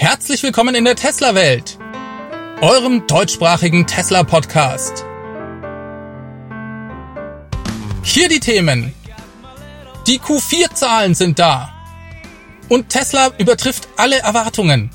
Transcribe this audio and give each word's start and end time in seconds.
Herzlich 0.00 0.44
willkommen 0.44 0.76
in 0.76 0.84
der 0.84 0.94
Tesla-Welt, 0.94 1.76
eurem 2.60 3.08
deutschsprachigen 3.08 3.84
Tesla-Podcast. 3.84 5.04
Hier 8.04 8.28
die 8.28 8.38
Themen. 8.38 8.94
Die 10.06 10.20
Q4-Zahlen 10.20 11.16
sind 11.16 11.40
da. 11.40 11.74
Und 12.68 12.90
Tesla 12.90 13.32
übertrifft 13.38 13.88
alle 13.96 14.20
Erwartungen. 14.20 14.92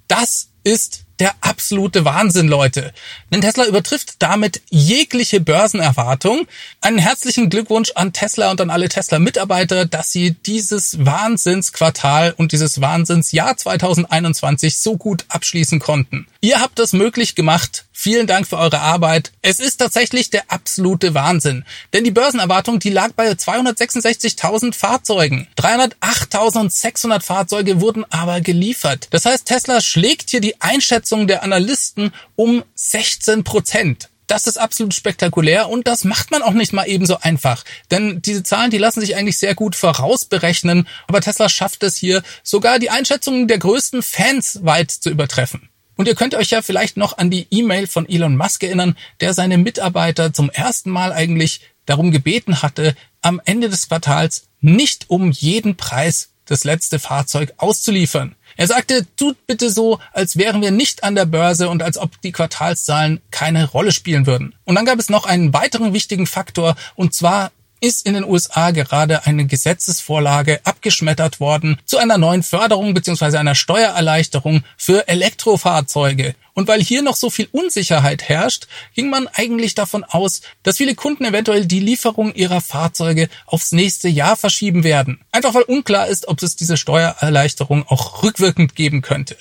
Das 0.10 0.50
ist 0.66 1.03
der 1.20 1.34
absolute 1.42 2.06
Wahnsinn, 2.06 2.48
Leute. 2.48 2.94
Denn 3.32 3.42
Tesla 3.42 3.66
übertrifft 3.66 4.16
damit 4.20 4.62
jegliche 4.70 5.40
Börsenerwartung. 5.40 6.48
Einen 6.82 6.98
herzlichen 6.98 7.50
Glückwunsch 7.50 7.92
an 7.96 8.14
Tesla 8.14 8.52
und 8.52 8.62
an 8.62 8.70
alle 8.70 8.90
Tesla-Mitarbeiter, 8.90 9.86
dass 9.86 10.12
sie 10.12 10.32
dieses 10.32 11.06
Wahnsinnsquartal 11.06 12.34
und 12.36 12.52
dieses 12.52 12.82
Wahnsinnsjahr 12.82 13.56
2021 13.56 14.80
so 14.80 14.98
gut 14.98 15.26
abschließen 15.30 15.80
konnten. 15.80 16.28
Ihr 16.42 16.60
habt 16.60 16.80
das 16.80 16.94
möglich 16.94 17.36
gemacht. 17.36 17.86
Vielen 17.96 18.26
Dank 18.26 18.48
für 18.48 18.58
eure 18.58 18.80
Arbeit. 18.80 19.32
Es 19.44 19.60
ist 19.60 19.78
tatsächlich 19.78 20.32
der 20.32 20.44
absolute 20.48 21.14
Wahnsinn. 21.14 21.64
Denn 21.94 22.04
die 22.04 22.12
Börsenerwartung, 22.12 22.80
die 22.80 22.90
lag 22.90 23.14
bei 23.14 23.30
266.000 23.30 24.74
Fahrzeugen. 24.74 25.48
308.600 25.58 27.22
Fahrzeuge 27.22 27.80
wurden 27.80 28.04
aber 28.10 28.42
geliefert. 28.42 29.08
Das 29.12 29.26
heißt, 29.26 29.46
Tesla 29.46 29.80
schlägt 29.80 30.32
hier 30.32 30.42
die 30.42 30.60
Einschätzung 30.60 31.28
der 31.28 31.44
Analysten 31.44 32.12
um 32.36 32.64
16 32.74 33.44
Prozent. 33.44 34.10
Das 34.26 34.48
ist 34.48 34.58
absolut 34.58 34.94
spektakulär 34.96 35.70
und 35.70 35.88
das 35.88 36.06
macht 36.06 36.32
man 36.32 36.42
auch 36.42 36.54
nicht 36.54 36.74
mal 36.74 36.86
ebenso 36.86 37.20
einfach. 37.20 37.64
Denn 37.92 38.22
diese 38.22 38.42
Zahlen, 38.42 38.72
die 38.72 38.78
lassen 38.78 39.02
sich 39.02 39.16
eigentlich 39.16 39.38
sehr 39.38 39.54
gut 39.54 39.76
vorausberechnen, 39.76 40.88
aber 41.08 41.22
Tesla 41.22 41.50
schafft 41.50 41.84
es 41.84 41.98
hier, 41.98 42.24
sogar 42.42 42.80
die 42.80 42.90
Einschätzungen 42.90 43.48
der 43.48 43.60
größten 43.60 44.02
Fans 44.02 44.60
weit 44.64 44.92
zu 44.92 45.10
übertreffen. 45.10 45.70
Und 45.96 46.08
ihr 46.08 46.16
könnt 46.16 46.36
euch 46.36 46.50
ja 46.50 46.62
vielleicht 46.62 46.98
noch 46.98 47.18
an 47.18 47.30
die 47.30 47.48
E-Mail 47.52 47.88
von 47.88 48.08
Elon 48.08 48.36
Musk 48.36 48.64
erinnern, 48.64 48.98
der 49.22 49.34
seine 49.34 49.58
Mitarbeiter 49.58 50.34
zum 50.34 50.50
ersten 50.50 50.90
Mal 50.90 51.14
eigentlich 51.14 51.62
darum 51.86 52.12
gebeten 52.12 52.62
hatte, 52.62 52.96
am 53.22 53.42
Ende 53.46 53.70
des 53.70 53.88
Quartals 53.88 54.48
nicht 54.62 55.10
um 55.10 55.32
jeden 55.32 55.76
Preis 55.76 56.30
das 56.46 56.64
letzte 56.64 57.00
Fahrzeug 57.00 57.54
auszuliefern. 57.58 58.36
Er 58.56 58.68
sagte, 58.68 59.08
tut 59.16 59.48
bitte 59.48 59.70
so, 59.70 60.00
als 60.12 60.38
wären 60.38 60.62
wir 60.62 60.72
nicht 60.72 61.04
an 61.04 61.16
der 61.16 61.26
Börse 61.26 61.70
und 61.70 61.82
als 61.82 61.98
ob 61.98 62.22
die 62.22 62.32
Quartalszahlen 62.32 63.22
keine 63.32 63.70
Rolle 63.70 63.92
spielen 63.92 64.28
würden. 64.28 64.54
Und 64.64 64.76
dann 64.76 64.86
gab 64.86 65.00
es 65.00 65.10
noch 65.10 65.26
einen 65.26 65.54
weiteren 65.54 65.94
wichtigen 65.94 66.28
Faktor, 66.28 66.76
und 66.96 67.14
zwar 67.14 67.52
ist 67.84 68.06
in 68.06 68.14
den 68.14 68.24
USA 68.24 68.72
gerade 68.72 69.26
eine 69.26 69.46
Gesetzesvorlage 69.46 70.62
abgeschmettert 70.64 71.42
worden 71.42 71.78
zu 71.84 71.98
einer 71.98 72.18
neuen 72.18 72.42
Förderung 72.42 72.94
bzw. 72.94 73.38
einer 73.38 73.56
Steuererleichterung 73.56 74.64
für 74.78 75.10
Elektrofahrzeuge. 75.10 76.34
Und 76.54 76.68
weil 76.68 76.82
hier 76.82 77.02
noch 77.02 77.16
so 77.16 77.30
viel 77.30 77.48
Unsicherheit 77.52 78.24
herrscht, 78.24 78.68
ging 78.94 79.10
man 79.10 79.28
eigentlich 79.28 79.74
davon 79.74 80.04
aus, 80.04 80.42
dass 80.62 80.78
viele 80.78 80.94
Kunden 80.94 81.26
eventuell 81.26 81.66
die 81.66 81.80
Lieferung 81.80 82.34
ihrer 82.34 82.62
Fahrzeuge 82.62 83.28
aufs 83.48 83.72
nächste 83.72 84.08
Jahr 84.08 84.36
verschieben 84.36 84.84
werden. 84.84 85.20
Einfach 85.32 85.56
weil 85.56 85.64
unklar 85.64 86.08
ist, 86.08 86.28
ob 86.28 86.44
es 86.44 86.56
diese 86.56 86.78
Steuererleichterung 86.78 87.88
auch 87.88 88.22
rückwirkend 88.22 88.76
geben 88.76 89.02
könnte. 89.02 89.36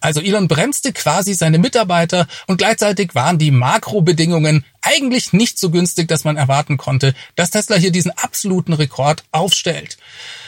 Also 0.00 0.20
Elon 0.20 0.48
bremste 0.48 0.92
quasi 0.92 1.34
seine 1.34 1.58
Mitarbeiter 1.58 2.26
und 2.46 2.56
gleichzeitig 2.56 3.14
waren 3.14 3.38
die 3.38 3.50
Makrobedingungen 3.50 4.64
eigentlich 4.80 5.32
nicht 5.32 5.58
so 5.58 5.70
günstig, 5.70 6.08
dass 6.08 6.24
man 6.24 6.36
erwarten 6.36 6.76
konnte, 6.76 7.14
dass 7.36 7.50
Tesla 7.50 7.76
hier 7.76 7.92
diesen 7.92 8.10
absoluten 8.10 8.72
Rekord 8.72 9.24
aufstellt. 9.32 9.96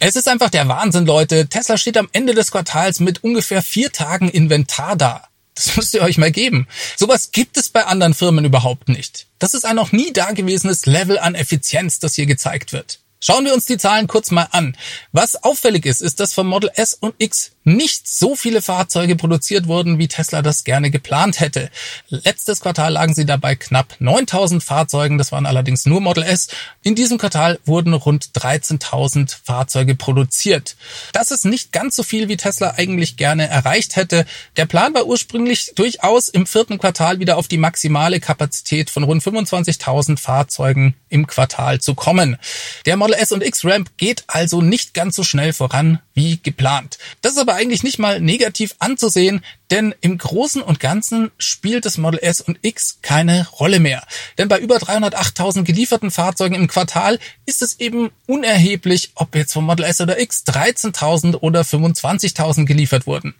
Es 0.01 0.17
ist 0.17 0.29
einfach 0.29 0.51
der 0.51 0.69
Wahnsinn, 0.69 1.07
Leute. 1.07 1.49
Tesla 1.49 1.77
steht 1.77 1.97
am 1.97 2.09
Ende 2.13 2.35
des 2.35 2.51
Quartals 2.51 3.01
mit 3.01 3.25
ungefähr 3.25 3.63
vier 3.63 3.93
Tagen 3.93 4.29
Inventar 4.29 4.97
da. 4.97 5.29
Das 5.57 5.75
müsst 5.77 5.95
ihr 5.95 6.03
euch 6.03 6.19
mal 6.19 6.31
geben. 6.31 6.69
Sowas 6.97 7.33
gibt 7.33 7.57
es 7.57 7.71
bei 7.71 7.85
anderen 7.87 8.15
Firmen 8.15 8.45
überhaupt 8.45 8.89
nicht. 8.89 9.27
Das 9.39 9.55
ist 9.55 9.65
ein 9.65 9.75
noch 9.75 9.91
nie 9.91 10.13
dagewesenes 10.13 10.87
Level 10.87 11.19
an 11.19 11.35
Effizienz, 11.35 11.99
das 11.99 12.15
hier 12.15 12.27
gezeigt 12.27 12.73
wird. 12.73 13.01
Schauen 13.29 13.45
wir 13.45 13.55
uns 13.55 13.65
die 13.65 13.77
Zahlen 13.77 14.07
kurz 14.07 14.31
mal 14.31 14.47
an. 14.53 14.77
Was 15.11 15.43
auffällig 15.43 15.85
ist, 15.85 16.01
ist, 16.01 16.21
dass 16.21 16.33
vom 16.33 16.47
Model 16.47 16.71
S 16.77 16.95
und 16.95 17.17
X 17.19 17.57
nicht 17.65 18.07
so 18.07 18.37
viele 18.37 18.63
Fahrzeuge 18.63 19.17
produziert 19.17 19.67
wurden, 19.67 19.99
wie 19.99 20.07
Tesla 20.07 20.41
das 20.41 20.63
gerne 20.63 20.93
geplant 20.93 21.41
hätte. 21.41 21.69
Letztes 22.09 22.61
Quartal 22.61 22.93
lagen 22.93 23.13
sie 23.13 23.27
dabei 23.27 23.57
knapp 23.57 23.97
9000 23.99 24.63
Fahrzeugen, 24.63 25.19
das 25.19 25.33
waren 25.33 25.47
allerdings 25.47 25.85
nur 25.85 26.01
Model 26.01 26.23
S. 26.23 26.47
In 26.85 26.95
diesem 26.95 27.19
Quartal 27.19 27.59
wurden 27.65 27.95
rund 27.95 28.27
13.000 28.37 29.35
Fahrzeuge 29.43 29.97
produziert. 29.97 30.77
Das 31.13 31.33
ist 31.33 31.45
nicht 31.45 31.73
ganz 31.73 31.97
so 31.97 32.05
viel, 32.05 32.29
wie 32.29 32.37
Tesla 32.37 32.75
eigentlich 32.77 33.17
gerne 33.17 33.49
erreicht 33.49 33.97
hätte. 33.97 34.25
Der 34.57 34.67
Plan 34.67 34.95
war 34.95 35.07
ursprünglich 35.07 35.73
durchaus 35.75 36.29
im 36.29 36.47
vierten 36.47 36.79
Quartal 36.79 37.19
wieder 37.19 37.37
auf 37.37 37.49
die 37.49 37.59
maximale 37.59 38.21
Kapazität 38.21 38.89
von 38.89 39.03
rund 39.03 39.25
25.000 39.25 40.17
Fahrzeugen 40.17 40.95
im 41.09 41.27
Quartal 41.27 41.81
zu 41.81 41.97
kommen. 41.97 42.37
Der 42.85 42.97
Model 42.97 43.16
S 43.19 43.33
und 43.33 43.43
Ramp 43.65 43.91
geht 43.97 44.25
also 44.27 44.61
nicht 44.63 44.95
ganz 44.95 45.17
so 45.17 45.25
schnell 45.25 45.53
voran 45.53 46.01
wie 46.15 46.39
geplant. 46.43 46.99
Das 47.23 47.33
ist 47.33 47.39
aber 47.39 47.55
eigentlich 47.55 47.83
nicht 47.83 47.99
mal 47.99 48.21
negativ 48.21 48.75
anzusehen, 48.79 49.45
denn 49.71 49.95
im 50.01 50.19
Großen 50.19 50.63
und 50.63 50.81
Ganzen 50.81 51.31
spielt 51.39 51.85
das 51.85 51.99
Model 51.99 52.21
S 52.23 52.41
und 52.41 52.59
X 52.63 52.99
keine 53.03 53.49
Rolle 53.49 53.81
mehr. 53.81 54.03
Denn 54.39 54.49
bei 54.49 54.59
über 54.59 54.77
308.000 54.77 55.65
gelieferten 55.65 56.11
Fahrzeugen 56.11 56.55
im 56.55 56.69
Quartal 56.69 57.19
ist 57.47 57.63
es 57.63 57.81
eben 57.81 58.11
unerheblich, 58.27 59.13
ob 59.15 59.35
jetzt 59.35 59.53
vom 59.53 59.65
Model 59.65 59.85
S 59.85 60.01
oder 60.01 60.21
X 60.21 60.45
13.000 60.47 61.37
oder 61.37 61.63
25.000 61.63 62.65
geliefert 62.65 63.07
wurden. 63.07 63.35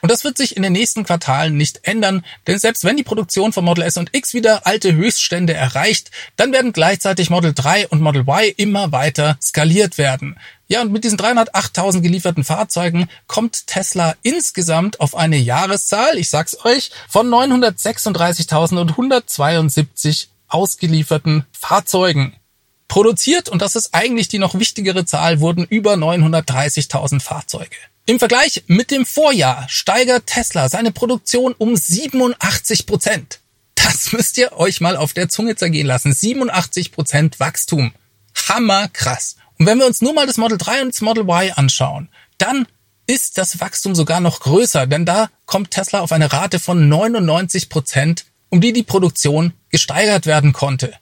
Und 0.00 0.10
das 0.10 0.24
wird 0.24 0.38
sich 0.38 0.56
in 0.56 0.62
den 0.62 0.72
nächsten 0.72 1.04
Quartalen 1.04 1.56
nicht 1.56 1.80
ändern, 1.82 2.24
denn 2.46 2.58
selbst 2.58 2.84
wenn 2.84 2.96
die 2.96 3.02
Produktion 3.02 3.52
von 3.52 3.64
Model 3.64 3.84
S 3.84 3.96
und 3.96 4.14
X 4.14 4.34
wieder 4.34 4.66
alte 4.66 4.94
Höchststände 4.94 5.54
erreicht, 5.54 6.10
dann 6.36 6.52
werden 6.52 6.72
gleichzeitig 6.72 7.30
Model 7.30 7.52
3 7.54 7.88
und 7.88 8.00
Model 8.00 8.22
Y 8.22 8.52
immer 8.56 8.92
weiter 8.92 9.38
skaliert 9.42 9.98
werden. 9.98 10.36
Ja, 10.70 10.82
und 10.82 10.92
mit 10.92 11.02
diesen 11.02 11.18
308.000 11.18 12.00
gelieferten 12.00 12.44
Fahrzeugen 12.44 13.08
kommt 13.26 13.66
Tesla 13.66 14.14
insgesamt 14.22 15.00
auf 15.00 15.16
eine 15.16 15.36
Jahreszahl, 15.36 16.16
ich 16.16 16.30
sag's 16.30 16.64
euch, 16.64 16.92
von 17.08 17.28
936.000 17.28 18.80
und 18.80 18.90
172 18.90 20.28
ausgelieferten 20.46 21.44
Fahrzeugen. 21.50 22.36
Produziert, 22.86 23.48
und 23.48 23.62
das 23.62 23.74
ist 23.74 23.94
eigentlich 23.94 24.28
die 24.28 24.38
noch 24.38 24.54
wichtigere 24.54 25.04
Zahl, 25.04 25.40
wurden 25.40 25.64
über 25.64 25.94
930.000 25.94 27.20
Fahrzeuge. 27.20 27.76
Im 28.06 28.20
Vergleich 28.20 28.62
mit 28.68 28.92
dem 28.92 29.06
Vorjahr 29.06 29.66
steigert 29.68 30.26
Tesla 30.26 30.68
seine 30.68 30.92
Produktion 30.92 31.52
um 31.58 31.74
87 31.74 32.86
Prozent. 32.86 33.40
Das 33.74 34.12
müsst 34.12 34.38
ihr 34.38 34.52
euch 34.52 34.80
mal 34.80 34.96
auf 34.96 35.14
der 35.14 35.28
Zunge 35.28 35.56
zergehen 35.56 35.88
lassen. 35.88 36.12
87 36.12 36.92
Prozent 36.92 37.40
Wachstum. 37.40 37.92
Hammer 38.48 38.86
krass. 38.86 39.34
Und 39.60 39.66
wenn 39.66 39.78
wir 39.78 39.84
uns 39.84 40.00
nur 40.00 40.14
mal 40.14 40.26
das 40.26 40.38
Model 40.38 40.56
3 40.56 40.80
und 40.80 40.94
das 40.94 41.02
Model 41.02 41.24
Y 41.24 41.52
anschauen, 41.54 42.08
dann 42.38 42.66
ist 43.06 43.36
das 43.36 43.60
Wachstum 43.60 43.94
sogar 43.94 44.20
noch 44.20 44.40
größer, 44.40 44.86
denn 44.86 45.04
da 45.04 45.28
kommt 45.44 45.72
Tesla 45.72 46.00
auf 46.00 46.12
eine 46.12 46.32
Rate 46.32 46.58
von 46.58 46.88
99 46.88 47.68
Prozent, 47.68 48.24
um 48.48 48.62
die 48.62 48.72
die 48.72 48.82
Produktion 48.82 49.52
gesteigert 49.68 50.24
werden 50.24 50.54
konnte. 50.54 50.94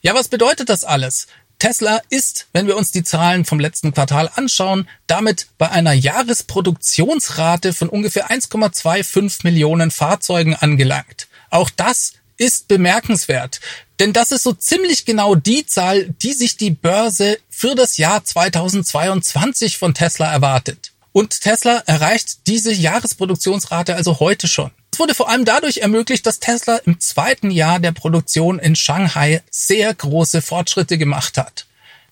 Ja, 0.00 0.14
was 0.14 0.28
bedeutet 0.28 0.70
das 0.70 0.82
alles? 0.82 1.26
Tesla 1.58 2.00
ist, 2.08 2.46
wenn 2.54 2.66
wir 2.66 2.78
uns 2.78 2.90
die 2.90 3.04
Zahlen 3.04 3.44
vom 3.44 3.60
letzten 3.60 3.92
Quartal 3.92 4.30
anschauen, 4.34 4.88
damit 5.06 5.48
bei 5.58 5.70
einer 5.70 5.92
Jahresproduktionsrate 5.92 7.74
von 7.74 7.90
ungefähr 7.90 8.30
1,25 8.30 9.40
Millionen 9.42 9.90
Fahrzeugen 9.90 10.56
angelangt. 10.56 11.28
Auch 11.50 11.68
das 11.68 12.14
ist 12.38 12.66
bemerkenswert, 12.68 13.60
denn 13.98 14.12
das 14.12 14.32
ist 14.32 14.42
so 14.42 14.52
ziemlich 14.52 15.04
genau 15.04 15.34
die 15.34 15.66
Zahl, 15.66 16.08
die 16.22 16.32
sich 16.32 16.56
die 16.56 16.70
Börse 16.70 17.38
für 17.48 17.74
das 17.74 17.96
Jahr 17.96 18.24
2022 18.24 19.78
von 19.78 19.94
Tesla 19.94 20.30
erwartet. 20.32 20.92
Und 21.12 21.40
Tesla 21.40 21.82
erreicht 21.86 22.46
diese 22.46 22.72
Jahresproduktionsrate 22.72 23.94
also 23.96 24.20
heute 24.20 24.48
schon. 24.48 24.70
Es 24.92 25.00
wurde 25.00 25.14
vor 25.14 25.28
allem 25.28 25.44
dadurch 25.44 25.78
ermöglicht, 25.78 26.26
dass 26.26 26.40
Tesla 26.40 26.76
im 26.78 27.00
zweiten 27.00 27.50
Jahr 27.50 27.80
der 27.80 27.92
Produktion 27.92 28.58
in 28.58 28.76
Shanghai 28.76 29.42
sehr 29.50 29.92
große 29.94 30.40
Fortschritte 30.42 30.98
gemacht 30.98 31.36
hat. 31.38 31.65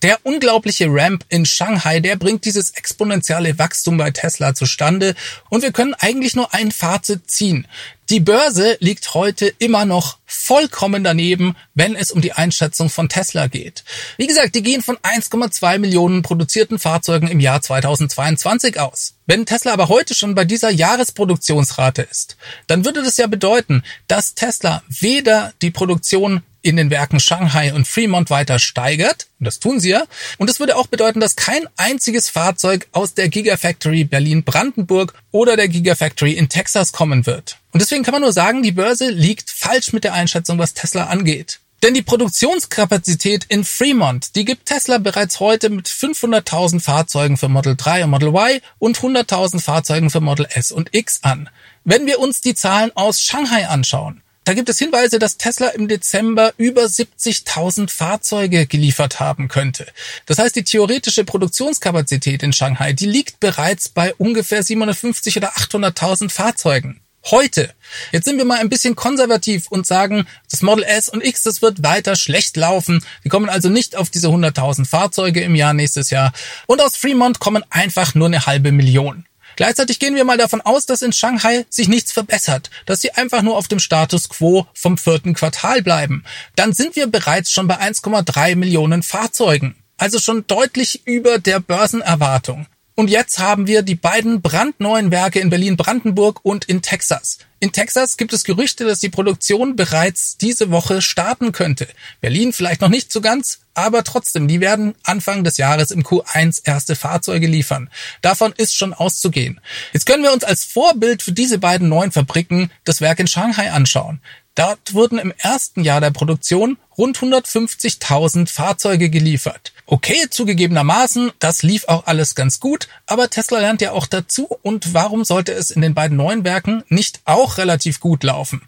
Der 0.05 0.19
unglaubliche 0.23 0.85
Ramp 0.91 1.25
in 1.31 1.47
Shanghai, 1.47 1.99
der 1.99 2.17
bringt 2.17 2.45
dieses 2.45 2.73
exponentielle 2.73 3.59
Wachstum 3.59 3.97
bei 3.97 4.11
Tesla 4.11 4.55
zustande 4.55 5.15
und 5.49 5.63
wir 5.63 5.73
können 5.73 5.95
eigentlich 5.95 6.37
nur 6.37 6.53
ein 6.53 6.73
Fazit 6.73 7.31
ziehen. 7.31 7.67
Die 8.11 8.21
Börse 8.21 8.77
liegt 8.81 9.15
heute 9.15 9.47
immer 9.47 9.87
noch 9.87 10.19
vollkommen 10.27 11.05
daneben, 11.05 11.57
wenn 11.73 11.97
es 11.97 12.11
um 12.11 12.21
die 12.21 12.35
Einschätzung 12.35 12.91
von 12.91 13.09
Tesla 13.09 13.47
geht. 13.47 13.83
Wie 14.19 14.27
gesagt, 14.27 14.55
die 14.55 14.63
gehen 14.63 14.83
von 14.83 14.99
1,2 14.99 15.79
Millionen 15.79 16.21
produzierten 16.21 16.79
Fahrzeugen 16.79 17.29
im 17.29 17.41
Jahr 17.41 17.63
2022 17.63 18.79
aus. 18.79 19.15
Wenn 19.25 19.47
Tesla 19.47 19.73
aber 19.73 19.89
heute 19.89 20.15
schon 20.15 20.35
bei 20.35 20.45
dieser 20.45 20.69
Jahresproduktionsrate 20.69 22.03
ist, 22.03 22.37
dann 22.67 22.85
würde 22.85 23.03
das 23.03 23.17
ja 23.17 23.27
bedeuten, 23.27 23.83
dass 24.07 24.35
Tesla 24.35 24.83
weder 24.87 25.55
die 25.63 25.71
Produktion 25.71 26.43
in 26.65 26.77
den 26.77 26.91
Werken 26.91 27.21
Shanghai 27.21 27.75
und 27.75 27.87
Fremont 27.87 28.31
weiter 28.31 28.59
steigert, 28.59 29.29
und 29.39 29.45
das 29.45 29.61
tun 29.61 29.81
sie 29.81 29.91
ja, 29.91 30.05
und 30.39 30.49
das 30.49 30.61
würde 30.61 30.77
auch 30.77 30.87
bedeuten, 30.87 31.21
dass 31.21 31.37
kein 31.37 31.69
einziges 31.77 32.31
Fahrzeug 32.31 32.89
aus 32.93 33.13
der 33.13 33.29
Gigafactory 33.29 34.05
Berlin-Brandenburg 34.05 35.13
oder 35.31 35.57
der 35.57 35.69
Gigafactory 35.69 36.33
in 36.33 36.49
Texas 36.49 36.93
kommen 36.93 37.27
wird. 37.27 37.59
Und 37.73 37.83
deswegen 37.83 38.03
kann 38.03 38.13
man 38.13 38.23
nur 38.23 38.33
sagen, 38.33 38.63
die 38.63 38.73
Börse 38.73 39.11
liegt 39.11 39.51
falsch 39.51 39.93
mit 39.93 40.05
der 40.05 40.15
Einschätzung, 40.15 40.59
was 40.59 40.73
Tesla 40.73 41.05
angeht. 41.05 41.61
Denn 41.83 41.93
die 41.93 42.01
Produktionskapazität 42.01 43.45
in 43.45 43.63
Fremont, 43.63 44.37
die 44.37 44.47
gibt 44.47 44.65
Tesla 44.67 44.97
bereits 44.97 45.39
heute 45.41 45.69
mit 45.69 45.87
500.000 45.87 46.81
Fahrzeugen 46.81 47.37
für 47.37 47.51
Model 47.51 47.77
3 47.77 48.05
und 48.05 48.11
Model 48.11 48.29
Y 48.29 48.61
und 48.79 48.99
100.000 48.99 49.61
Fahrzeugen 49.61 50.09
für 50.09 50.23
Model 50.23 50.47
S 50.49 50.73
und 50.73 50.95
X 50.95 51.19
an. 51.23 51.51
Wenn 51.85 52.07
wir 52.07 52.21
uns 52.21 52.41
die 52.41 52.55
Zahlen 52.55 52.91
aus 52.95 53.21
Shanghai 53.21 53.69
anschauen, 53.69 54.23
da 54.45 54.55
gibt 54.55 54.69
es 54.69 54.79
Hinweise, 54.79 55.19
dass 55.19 55.39
Tesla 55.39 55.69
im 55.69 55.89
Dezember 55.89 56.53
über 56.59 56.83
70.000 56.83 57.91
Fahrzeuge 57.91 58.67
geliefert 58.67 59.19
haben 59.21 59.49
könnte. 59.49 59.87
Das 60.27 60.39
heißt, 60.39 60.55
die 60.55 60.65
theoretische 60.65 61.25
Produktionskapazität 61.25 62.43
in 62.43 62.53
Shanghai, 62.53 62.93
die 62.93 63.07
liegt 63.07 63.41
bereits 63.41 63.89
bei 63.89 64.15
ungefähr 64.15 64.63
750 64.63 65.39
oder 65.39 65.53
800.000 65.55 66.31
Fahrzeugen. 66.31 67.01
Heute. 67.31 67.73
Jetzt 68.13 68.27
sind 68.27 68.37
wir 68.37 68.45
mal 68.45 68.59
ein 68.59 68.69
bisschen 68.69 68.97
konservativ 68.97 69.69
und 69.69 69.87
sagen, 69.87 70.27
das 70.51 70.61
Model 70.61 70.85
S 70.85 71.09
und 71.09 71.25
X, 71.25 71.43
das 71.43 71.63
wird 71.63 71.83
weiter 71.83 72.17
schlecht 72.17 72.55
laufen. 72.59 73.03
Die 73.25 73.31
kommen 73.31 73.49
also 73.49 73.71
nicht 73.71 73.97
auf 73.97 74.11
diese 74.11 74.29
100.000 74.29 74.85
Fahrzeuge 74.85 75.41
im 75.41 75.55
Jahr 75.55 75.73
nächstes 75.73 76.11
Jahr. 76.11 76.35
Und 76.67 76.83
aus 76.83 76.97
Fremont 76.97 77.39
kommen 77.39 77.65
einfach 77.71 78.15
nur 78.15 78.27
eine 78.27 78.45
halbe 78.45 78.73
Million. 78.73 79.25
Gleichzeitig 79.57 79.99
gehen 79.99 80.15
wir 80.15 80.25
mal 80.25 80.39
davon 80.39 80.61
aus, 80.61 80.87
dass 80.87 81.03
in 81.03 81.13
Shanghai 81.13 81.67
sich 81.69 81.89
nichts 81.89 82.13
verbessert, 82.13 82.71
dass 82.87 83.01
sie 83.01 83.13
einfach 83.13 83.43
nur 83.43 83.57
auf 83.57 83.69
dem 83.69 83.79
Status 83.79 84.29
quo 84.29 84.67
vom 84.75 84.99
vierten 84.99 85.35
Quartal 85.35 85.83
bleiben. 85.83 86.25
Dann 86.57 86.73
sind 86.73 86.97
wir 86.97 87.07
bereits 87.07 87.51
schon 87.51 87.69
bei 87.69 87.79
1,3 87.79 88.57
Millionen 88.57 89.03
Fahrzeugen. 89.03 89.77
Also 89.97 90.19
schon 90.19 90.47
deutlich 90.47 91.07
über 91.07 91.39
der 91.39 91.61
Börsenerwartung. 91.61 92.67
Und 92.97 93.11
jetzt 93.11 93.41
haben 93.41 93.67
wir 93.67 93.83
die 93.83 93.97
beiden 93.97 94.41
brandneuen 94.41 95.11
Werke 95.11 95.41
in 95.41 95.51
Berlin-Brandenburg 95.51 96.41
und 96.45 96.67
in 96.67 96.81
Texas. 96.81 97.39
In 97.59 97.73
Texas 97.73 98.17
gibt 98.17 98.33
es 98.33 98.45
Gerüchte, 98.45 98.85
dass 98.85 99.01
die 99.01 99.09
Produktion 99.09 99.75
bereits 99.75 100.37
diese 100.37 100.71
Woche 100.71 101.03
starten 101.03 101.51
könnte. 101.51 101.89
Berlin 102.21 102.53
vielleicht 102.53 102.81
noch 102.83 102.89
nicht 102.89 103.13
so 103.13 103.21
ganz, 103.21 103.61
aber 103.75 104.05
trotzdem, 104.05 104.47
die 104.47 104.61
werden 104.61 104.95
Anfang 105.03 105.43
des 105.43 105.57
Jahres 105.57 105.91
im 105.91 106.05
Q1 106.05 106.61
erste 106.65 106.95
Fahrzeuge 106.95 107.49
liefern. 107.49 107.91
Davon 108.23 108.53
ist 108.57 108.77
schon 108.77 108.95
auszugehen. 108.95 109.61
Jetzt 109.93 110.07
können 110.07 110.23
wir 110.23 110.33
uns 110.33 110.45
als 110.45 110.65
Vorbild 110.65 111.23
für 111.23 111.33
diese 111.33 111.59
beiden 111.59 111.89
neuen 111.89 112.13
Fabriken 112.13 112.71
das 112.85 113.01
Werk 113.01 113.19
in 113.19 113.27
Shanghai 113.27 113.73
anschauen. 113.73 114.21
Dort 114.55 114.95
wurden 114.95 115.19
im 115.19 115.33
ersten 115.37 115.83
Jahr 115.83 116.01
der 116.01 116.13
Produktion 116.13 116.79
rund 116.97 117.19
150.000 117.19 118.49
Fahrzeuge 118.49 119.11
geliefert. 119.11 119.73
Okay, 119.87 120.29
zugegebenermaßen, 120.31 121.33
das 121.41 121.63
lief 121.63 121.89
auch 121.89 122.07
alles 122.07 122.35
ganz 122.35 122.61
gut, 122.61 122.89
aber 123.07 123.31
Tesla 123.31 123.59
lernt 123.59 123.81
ja 123.81 123.93
auch 123.93 124.07
dazu 124.07 124.47
und 124.63 124.95
warum 124.95 125.25
sollte 125.25 125.53
es 125.53 125.71
in 125.71 125.83
den 125.83 125.95
beiden 125.95 126.17
neuen 126.17 126.45
Werken 126.45 126.85
nicht 126.89 127.21
auch 127.25 127.59
relativ 127.59 127.99
gut 127.99 128.23
laufen? 128.23 128.63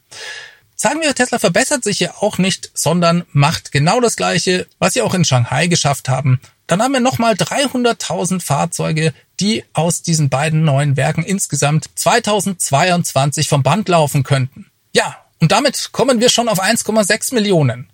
Sagen 0.74 1.00
wir, 1.00 1.14
Tesla 1.14 1.38
verbessert 1.38 1.84
sich 1.84 2.00
ja 2.00 2.14
auch 2.20 2.36
nicht, 2.36 2.70
sondern 2.74 3.24
macht 3.32 3.72
genau 3.72 4.00
das 4.00 4.16
Gleiche, 4.16 4.66
was 4.78 4.92
sie 4.92 5.02
auch 5.02 5.14
in 5.14 5.24
Shanghai 5.24 5.68
geschafft 5.68 6.08
haben. 6.08 6.40
Dann 6.66 6.82
haben 6.82 6.92
wir 6.92 7.00
nochmal 7.00 7.34
300.000 7.34 8.42
Fahrzeuge, 8.42 9.14
die 9.40 9.64
aus 9.72 10.02
diesen 10.02 10.28
beiden 10.28 10.64
neuen 10.64 10.96
Werken 10.96 11.22
insgesamt 11.22 11.88
2022 11.94 13.48
vom 13.48 13.62
Band 13.62 13.88
laufen 13.88 14.22
könnten. 14.22 14.66
Ja, 14.92 15.16
und 15.40 15.52
damit 15.52 15.90
kommen 15.92 16.20
wir 16.20 16.28
schon 16.28 16.48
auf 16.48 16.62
1,6 16.62 17.34
Millionen. 17.34 17.90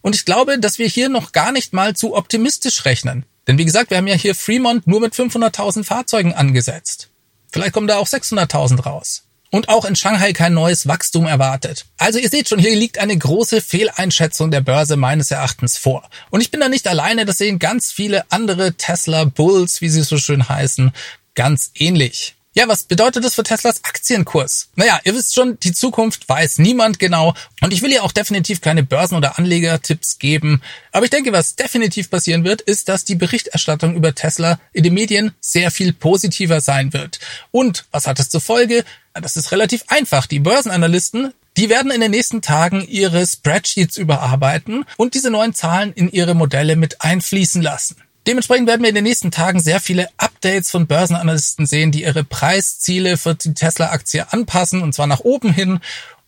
Und 0.00 0.14
ich 0.14 0.24
glaube, 0.24 0.58
dass 0.58 0.78
wir 0.78 0.86
hier 0.86 1.08
noch 1.08 1.32
gar 1.32 1.52
nicht 1.52 1.72
mal 1.72 1.96
zu 1.96 2.14
optimistisch 2.14 2.84
rechnen. 2.84 3.26
Denn 3.46 3.58
wie 3.58 3.64
gesagt, 3.64 3.90
wir 3.90 3.96
haben 3.96 4.06
ja 4.06 4.14
hier 4.14 4.34
Fremont 4.34 4.86
nur 4.86 5.00
mit 5.00 5.14
500.000 5.14 5.84
Fahrzeugen 5.84 6.32
angesetzt. 6.32 7.08
Vielleicht 7.50 7.72
kommen 7.72 7.88
da 7.88 7.96
auch 7.96 8.06
600.000 8.06 8.82
raus. 8.82 9.24
Und 9.50 9.68
auch 9.68 9.84
in 9.84 9.96
Shanghai 9.96 10.32
kein 10.32 10.54
neues 10.54 10.86
Wachstum 10.86 11.26
erwartet. 11.26 11.86
Also 11.98 12.18
ihr 12.18 12.28
seht 12.28 12.48
schon, 12.48 12.58
hier 12.58 12.76
liegt 12.76 12.98
eine 12.98 13.16
große 13.16 13.60
Fehleinschätzung 13.60 14.50
der 14.50 14.60
Börse 14.60 14.96
meines 14.96 15.30
Erachtens 15.30 15.76
vor. 15.76 16.08
Und 16.30 16.40
ich 16.40 16.50
bin 16.50 16.60
da 16.60 16.68
nicht 16.68 16.86
alleine, 16.86 17.24
das 17.24 17.38
sehen 17.38 17.58
ganz 17.58 17.90
viele 17.90 18.30
andere 18.30 18.74
Tesla 18.74 19.24
Bulls, 19.24 19.80
wie 19.80 19.88
sie 19.88 20.02
so 20.02 20.18
schön 20.18 20.48
heißen, 20.48 20.92
ganz 21.34 21.72
ähnlich. 21.74 22.35
Ja, 22.58 22.68
was 22.68 22.84
bedeutet 22.84 23.22
das 23.22 23.34
für 23.34 23.42
Teslas 23.42 23.84
Aktienkurs? 23.84 24.70
Naja, 24.76 24.98
ihr 25.04 25.14
wisst 25.14 25.34
schon, 25.34 25.60
die 25.60 25.74
Zukunft 25.74 26.26
weiß 26.26 26.58
niemand 26.58 26.98
genau 26.98 27.34
und 27.60 27.70
ich 27.70 27.82
will 27.82 27.92
ja 27.92 28.00
auch 28.00 28.12
definitiv 28.12 28.62
keine 28.62 28.82
Börsen- 28.82 29.14
oder 29.14 29.38
Anlegertipps 29.38 30.18
geben. 30.18 30.62
Aber 30.90 31.04
ich 31.04 31.10
denke, 31.10 31.32
was 31.32 31.56
definitiv 31.56 32.08
passieren 32.08 32.44
wird, 32.44 32.62
ist, 32.62 32.88
dass 32.88 33.04
die 33.04 33.14
Berichterstattung 33.14 33.94
über 33.94 34.14
Tesla 34.14 34.58
in 34.72 34.84
den 34.84 34.94
Medien 34.94 35.32
sehr 35.38 35.70
viel 35.70 35.92
positiver 35.92 36.62
sein 36.62 36.94
wird. 36.94 37.20
Und 37.50 37.84
was 37.90 38.06
hat 38.06 38.18
es 38.20 38.30
zur 38.30 38.40
Folge? 38.40 38.86
Das 39.12 39.36
ist 39.36 39.52
relativ 39.52 39.84
einfach. 39.88 40.24
Die 40.24 40.40
Börsenanalysten, 40.40 41.34
die 41.58 41.68
werden 41.68 41.90
in 41.90 42.00
den 42.00 42.10
nächsten 42.10 42.40
Tagen 42.40 42.80
ihre 42.88 43.26
Spreadsheets 43.26 43.98
überarbeiten 43.98 44.86
und 44.96 45.12
diese 45.12 45.28
neuen 45.28 45.52
Zahlen 45.52 45.92
in 45.92 46.10
ihre 46.10 46.34
Modelle 46.34 46.76
mit 46.76 47.02
einfließen 47.02 47.60
lassen. 47.60 47.96
Dementsprechend 48.26 48.66
werden 48.66 48.82
wir 48.82 48.88
in 48.88 48.94
den 48.96 49.04
nächsten 49.04 49.30
Tagen 49.30 49.60
sehr 49.60 49.80
viele 49.80 50.08
Updates 50.16 50.70
von 50.70 50.88
Börsenanalysten 50.88 51.64
sehen, 51.64 51.92
die 51.92 52.02
ihre 52.02 52.24
Preisziele 52.24 53.16
für 53.16 53.36
die 53.36 53.54
Tesla-Aktie 53.54 54.32
anpassen, 54.32 54.82
und 54.82 54.94
zwar 54.94 55.06
nach 55.06 55.20
oben 55.20 55.52
hin. 55.52 55.80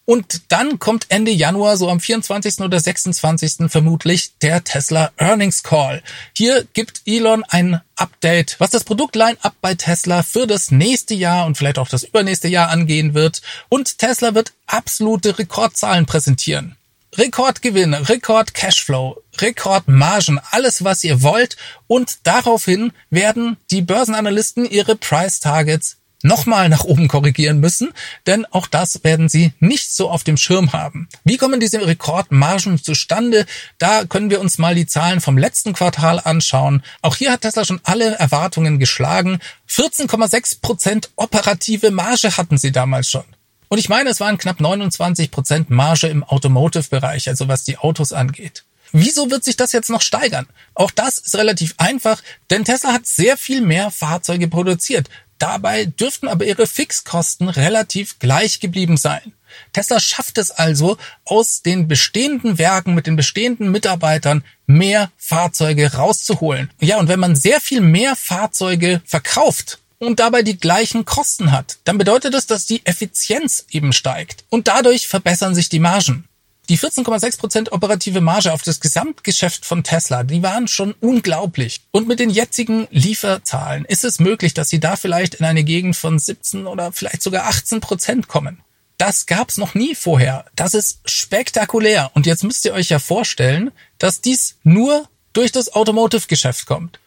Und 0.04 0.50
dann 0.50 0.78
kommt 0.78 1.04
Ende 1.10 1.32
Januar, 1.32 1.76
so 1.76 1.90
am 1.90 2.00
24. 2.00 2.60
oder 2.60 2.80
26. 2.80 3.70
vermutlich, 3.70 4.32
der 4.40 4.64
Tesla 4.64 5.10
Earnings 5.18 5.62
Call. 5.62 6.02
Hier 6.34 6.66
gibt 6.72 7.02
Elon 7.04 7.44
ein 7.46 7.82
Update, 7.94 8.56
was 8.58 8.70
das 8.70 8.84
Produktline-up 8.84 9.56
bei 9.60 9.74
Tesla 9.74 10.22
für 10.22 10.46
das 10.46 10.70
nächste 10.70 11.12
Jahr 11.12 11.44
und 11.44 11.58
vielleicht 11.58 11.78
auch 11.78 11.88
das 11.88 12.04
übernächste 12.04 12.48
Jahr 12.48 12.70
angehen 12.70 13.12
wird. 13.12 13.42
Und 13.68 13.98
Tesla 13.98 14.34
wird 14.34 14.52
absolute 14.66 15.38
Rekordzahlen 15.38 16.06
präsentieren. 16.06 16.77
Rekordgewinn, 17.18 17.94
Rekord 17.94 18.54
Cashflow, 18.54 19.20
Rekordmargen, 19.38 20.40
alles 20.52 20.84
was 20.84 21.02
ihr 21.02 21.20
wollt 21.20 21.56
und 21.88 22.18
daraufhin 22.22 22.92
werden 23.10 23.56
die 23.72 23.82
Börsenanalysten 23.82 24.64
ihre 24.64 24.94
Price 24.94 25.40
Targets 25.40 25.96
nochmal 26.22 26.68
nach 26.68 26.84
oben 26.84 27.08
korrigieren 27.08 27.58
müssen, 27.58 27.92
denn 28.28 28.46
auch 28.46 28.68
das 28.68 29.02
werden 29.02 29.28
sie 29.28 29.52
nicht 29.58 29.92
so 29.92 30.08
auf 30.10 30.22
dem 30.22 30.36
Schirm 30.36 30.72
haben. 30.72 31.08
Wie 31.24 31.38
kommen 31.38 31.58
diese 31.58 31.84
Rekordmargen 31.84 32.80
zustande? 32.80 33.46
Da 33.78 34.04
können 34.04 34.30
wir 34.30 34.40
uns 34.40 34.58
mal 34.58 34.76
die 34.76 34.86
Zahlen 34.86 35.20
vom 35.20 35.38
letzten 35.38 35.72
Quartal 35.72 36.20
anschauen. 36.22 36.84
Auch 37.02 37.16
hier 37.16 37.32
hat 37.32 37.40
Tesla 37.40 37.64
schon 37.64 37.80
alle 37.82 38.14
Erwartungen 38.14 38.78
geschlagen. 38.78 39.40
14,6 39.68 40.60
Prozent 40.60 41.10
operative 41.16 41.90
Marge 41.90 42.36
hatten 42.36 42.58
sie 42.58 42.70
damals 42.70 43.10
schon. 43.10 43.24
Und 43.68 43.78
ich 43.78 43.88
meine, 43.88 44.10
es 44.10 44.20
waren 44.20 44.38
knapp 44.38 44.60
29 44.60 45.30
Prozent 45.30 45.70
Marge 45.70 46.08
im 46.08 46.24
Automotive-Bereich, 46.24 47.28
also 47.28 47.48
was 47.48 47.64
die 47.64 47.78
Autos 47.78 48.12
angeht. 48.12 48.64
Wieso 48.92 49.30
wird 49.30 49.44
sich 49.44 49.56
das 49.56 49.72
jetzt 49.72 49.90
noch 49.90 50.00
steigern? 50.00 50.46
Auch 50.74 50.90
das 50.90 51.18
ist 51.18 51.36
relativ 51.36 51.74
einfach, 51.76 52.22
denn 52.50 52.64
Tesla 52.64 52.92
hat 52.92 53.06
sehr 53.06 53.36
viel 53.36 53.60
mehr 53.60 53.90
Fahrzeuge 53.90 54.48
produziert. 54.48 55.10
Dabei 55.38 55.84
dürften 55.84 56.26
aber 56.26 56.46
ihre 56.46 56.66
Fixkosten 56.66 57.48
relativ 57.48 58.18
gleich 58.18 58.60
geblieben 58.60 58.96
sein. 58.96 59.32
Tesla 59.72 60.00
schafft 60.00 60.38
es 60.38 60.50
also, 60.50 60.96
aus 61.24 61.62
den 61.62 61.86
bestehenden 61.88 62.58
Werken 62.58 62.94
mit 62.94 63.06
den 63.06 63.16
bestehenden 63.16 63.70
Mitarbeitern 63.70 64.44
mehr 64.66 65.10
Fahrzeuge 65.16 65.94
rauszuholen. 65.94 66.70
Ja, 66.80 66.98
und 66.98 67.08
wenn 67.08 67.20
man 67.20 67.36
sehr 67.36 67.60
viel 67.60 67.80
mehr 67.80 68.16
Fahrzeuge 68.16 69.00
verkauft, 69.04 69.78
und 69.98 70.20
dabei 70.20 70.42
die 70.42 70.58
gleichen 70.58 71.04
Kosten 71.04 71.52
hat, 71.52 71.78
dann 71.84 71.98
bedeutet 71.98 72.34
das, 72.34 72.46
dass 72.46 72.66
die 72.66 72.84
Effizienz 72.86 73.66
eben 73.70 73.92
steigt 73.92 74.44
und 74.48 74.68
dadurch 74.68 75.08
verbessern 75.08 75.54
sich 75.54 75.68
die 75.68 75.80
Margen. 75.80 76.28
Die 76.68 76.78
14,6% 76.78 77.72
operative 77.72 78.20
Marge 78.20 78.52
auf 78.52 78.60
das 78.60 78.80
Gesamtgeschäft 78.80 79.64
von 79.64 79.84
Tesla, 79.84 80.22
die 80.22 80.42
waren 80.42 80.68
schon 80.68 80.94
unglaublich. 81.00 81.80
Und 81.92 82.08
mit 82.08 82.20
den 82.20 82.28
jetzigen 82.28 82.86
Lieferzahlen 82.90 83.86
ist 83.86 84.04
es 84.04 84.18
möglich, 84.18 84.52
dass 84.52 84.68
sie 84.68 84.78
da 84.78 84.96
vielleicht 84.96 85.36
in 85.36 85.46
eine 85.46 85.64
Gegend 85.64 85.96
von 85.96 86.18
17 86.18 86.66
oder 86.66 86.92
vielleicht 86.92 87.22
sogar 87.22 87.48
18% 87.50 88.26
kommen. 88.26 88.60
Das 88.98 89.24
gab's 89.24 89.56
noch 89.56 89.74
nie 89.74 89.94
vorher. 89.94 90.44
Das 90.56 90.74
ist 90.74 90.98
spektakulär. 91.06 92.10
Und 92.12 92.26
jetzt 92.26 92.44
müsst 92.44 92.64
ihr 92.66 92.74
euch 92.74 92.90
ja 92.90 92.98
vorstellen, 92.98 93.70
dass 93.96 94.20
dies 94.20 94.56
nur 94.62 95.08
durch 95.32 95.52
das 95.52 95.72
Automotive-Geschäft 95.72 96.66
kommt. 96.66 96.98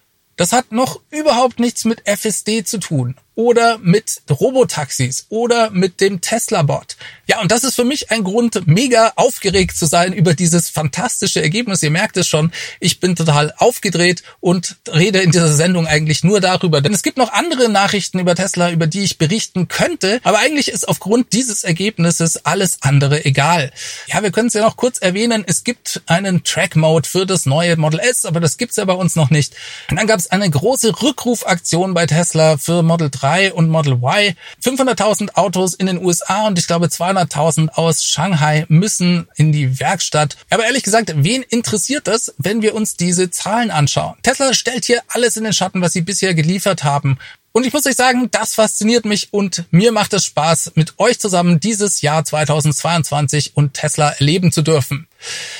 Das 0.42 0.54
hat 0.54 0.72
noch 0.72 1.00
überhaupt 1.12 1.60
nichts 1.60 1.86
mit 1.86 2.02
FSD 2.08 2.64
zu 2.64 2.80
tun 2.80 3.16
oder 3.36 3.78
mit 3.78 4.22
Robotaxis 4.30 5.28
oder 5.30 5.70
mit 5.72 6.02
dem 6.02 6.20
Tesla-Bot. 6.20 6.98
Ja, 7.28 7.40
und 7.40 7.50
das 7.52 7.64
ist 7.64 7.76
für 7.76 7.86
mich 7.86 8.12
ein 8.12 8.26
Grund, 8.26 8.68
mega 8.68 9.14
aufgeregt 9.16 9.78
zu 9.78 9.86
sein 9.86 10.12
über 10.12 10.34
dieses 10.34 10.70
fantastische 10.70 11.42
Ergebnis. 11.42 11.82
Ihr 11.82 11.92
merkt 11.92 12.18
es 12.18 12.28
schon, 12.28 12.52
ich 12.82 13.00
bin 13.00 13.16
total 13.16 13.54
aufgedreht 13.58 14.24
und 14.42 14.76
rede 14.94 15.20
in 15.22 15.32
dieser 15.32 15.54
Sendung 15.54 15.88
eigentlich 15.88 16.26
nur 16.26 16.42
darüber. 16.42 16.82
Denn 16.82 16.94
es 16.94 17.04
gibt 17.04 17.18
noch 17.18 17.32
andere 17.32 17.70
Nachrichten 17.70 18.20
über 18.20 18.36
Tesla, 18.36 18.70
über 18.70 18.86
die 18.86 19.04
ich 19.04 19.18
berichten 19.18 19.70
könnte. 19.70 20.20
Aber 20.24 20.40
eigentlich 20.40 20.68
ist 20.68 20.88
aufgrund 20.88 21.32
dieses 21.32 21.64
Ergebnisses 21.64 22.46
alles 22.46 22.80
andere 22.82 23.24
egal. 23.24 23.72
Ja, 24.08 24.22
wir 24.24 24.32
können 24.32 24.50
es 24.50 24.54
ja 24.54 24.62
noch 24.62 24.76
kurz 24.76 25.00
erwähnen. 25.00 25.46
Es 25.48 25.64
gibt 25.64 26.02
einen 26.08 26.44
Track-Mode 26.44 27.08
für 27.08 27.26
das 27.26 27.46
neue 27.46 27.78
Model 27.78 28.02
S, 28.02 28.26
aber 28.26 28.42
das 28.42 28.58
gibt's 28.58 28.76
ja 28.76 28.84
bei 28.84 28.94
uns 28.94 29.16
noch 29.16 29.30
nicht. 29.30 29.56
Und 29.90 29.98
dann 29.98 30.08
gab 30.08 30.20
es 30.20 30.30
eine 30.30 30.50
große 30.50 31.02
Rückrufaktion 31.02 31.94
bei 31.94 32.06
Tesla 32.06 32.58
für 32.58 32.84
Model 32.84 33.10
3 33.10 33.21
3 33.22 33.54
und 33.54 33.70
Model 33.70 33.94
Y. 33.94 34.36
500.000 34.64 35.36
Autos 35.36 35.74
in 35.74 35.86
den 35.86 36.04
USA 36.04 36.48
und 36.48 36.58
ich 36.58 36.68
glaube 36.68 36.88
200.000 36.88 37.70
aus 37.70 38.04
Shanghai 38.04 38.66
müssen 38.68 39.28
in 39.36 39.52
die 39.52 39.80
Werkstatt. 39.80 40.38
Aber 40.50 40.66
ehrlich 40.66 40.84
gesagt, 40.84 41.14
wen 41.16 41.44
interessiert 41.44 42.08
das, 42.08 42.34
wenn 42.38 42.62
wir 42.62 42.74
uns 42.74 42.98
diese 42.98 43.30
Zahlen 43.30 43.72
anschauen? 43.72 44.16
Tesla 44.24 44.54
stellt 44.54 44.86
hier 44.86 45.02
alles 45.10 45.38
in 45.38 45.44
den 45.44 45.54
Schatten, 45.54 45.82
was 45.82 45.94
sie 45.94 46.02
bisher 46.02 46.34
geliefert 46.34 46.84
haben. 46.84 47.18
Und 47.54 47.66
ich 47.66 47.74
muss 47.74 47.86
euch 47.86 47.96
sagen, 47.96 48.30
das 48.32 48.56
fasziniert 48.56 49.04
mich 49.04 49.34
und 49.34 49.66
mir 49.72 49.92
macht 49.92 50.14
es 50.14 50.26
Spaß, 50.26 50.72
mit 50.76 50.98
euch 51.00 51.20
zusammen 51.20 51.60
dieses 51.60 52.02
Jahr 52.02 52.24
2022 52.24 53.58
und 53.58 53.74
Tesla 53.74 54.12
erleben 54.12 54.54
zu 54.54 54.62
dürfen. 54.62 55.08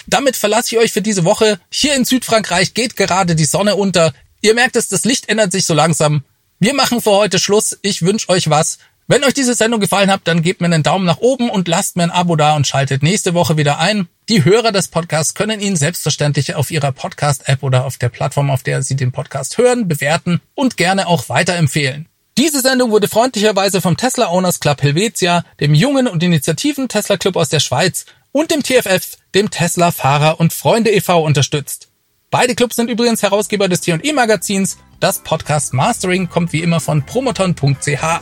Damit 0.08 0.38
verlasse 0.38 0.76
ich 0.76 0.82
euch 0.82 0.94
für 0.94 1.02
diese 1.02 1.26
Woche. 1.26 1.60
Hier 1.70 1.96
in 1.96 2.06
Südfrankreich 2.06 2.74
geht 2.74 2.96
gerade 2.96 3.36
die 3.36 3.46
Sonne 3.46 3.76
unter. 3.76 4.14
Ihr 4.42 4.54
merkt 4.56 4.78
es, 4.78 4.88
das 4.88 5.04
Licht 5.04 5.28
ändert 5.28 5.52
sich 5.52 5.66
so 5.66 5.74
langsam. 5.74 6.24
Wir 6.64 6.76
machen 6.76 7.02
für 7.02 7.10
heute 7.10 7.40
Schluss. 7.40 7.80
Ich 7.82 8.04
wünsche 8.04 8.30
euch 8.30 8.52
was. 8.52 8.78
Wenn 9.08 9.24
euch 9.24 9.34
diese 9.34 9.56
Sendung 9.56 9.80
gefallen 9.80 10.12
hat, 10.12 10.22
dann 10.26 10.44
gebt 10.44 10.62
mir 10.62 10.68
einen 10.68 10.84
Daumen 10.84 11.08
nach 11.08 11.18
oben 11.18 11.50
und 11.50 11.68
lasst 11.68 11.96
mir 11.98 12.04
ein 12.04 12.12
Abo 12.12 12.36
da 12.36 12.56
und 12.56 12.68
schaltet 12.68 13.02
nächste 13.02 13.34
Woche 13.34 13.58
wieder 13.58 13.80
ein. 13.80 14.08
Die 14.30 14.46
Hörer 14.46 14.72
des 14.72 14.88
Podcasts 14.88 15.34
können 15.34 15.60
ihn 15.60 15.76
selbstverständlich 15.76 16.54
auf 16.54 16.70
ihrer 16.70 16.92
Podcast-App 16.92 17.64
oder 17.64 17.84
auf 17.84 17.98
der 17.98 18.10
Plattform, 18.10 18.52
auf 18.52 18.62
der 18.62 18.84
sie 18.84 18.96
den 18.96 19.12
Podcast 19.12 19.58
hören, 19.58 19.88
bewerten 19.88 20.40
und 20.54 20.78
gerne 20.78 21.08
auch 21.08 21.30
weiterempfehlen. 21.30 22.08
Diese 22.38 22.62
Sendung 22.62 22.92
wurde 22.92 23.08
freundlicherweise 23.08 23.82
vom 23.82 23.98
Tesla 23.98 24.30
Owners 24.30 24.60
Club 24.60 24.84
Helvetia, 24.84 25.44
dem 25.60 25.74
jungen 25.74 26.08
und 26.08 26.22
initiativen 26.22 26.90
Tesla 26.90 27.18
Club 27.18 27.38
aus 27.38 27.50
der 27.50 27.60
Schweiz 27.60 28.06
und 28.32 28.52
dem 28.52 28.62
TFF, 28.62 29.18
dem 29.34 29.50
Tesla 29.50 29.90
Fahrer 29.90 30.40
und 30.40 30.54
Freunde 30.54 30.92
e.V. 30.92 31.24
unterstützt. 31.24 31.91
Beide 32.32 32.56
Clubs 32.56 32.78
sind 32.78 32.90
übrigens 32.90 33.22
Herausgeber 33.22 33.68
des 33.68 33.82
T&E 33.82 34.14
Magazins 34.14 34.78
das 35.02 35.18
Podcast 35.18 35.74
Mastering 35.74 36.30
kommt 36.30 36.54
wie 36.54 36.62
immer 36.62 36.80
von 36.80 37.04
promoton.ch. 37.04 38.22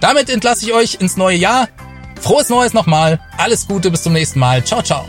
Damit 0.00 0.30
entlasse 0.30 0.64
ich 0.64 0.72
euch 0.72 0.94
ins 0.98 1.18
neue 1.18 1.36
Jahr. 1.36 1.68
Frohes 2.20 2.48
Neues 2.48 2.72
nochmal. 2.72 3.20
Alles 3.36 3.68
Gute, 3.68 3.90
bis 3.90 4.02
zum 4.02 4.14
nächsten 4.14 4.38
Mal. 4.40 4.64
Ciao, 4.64 4.82
ciao. 4.82 5.04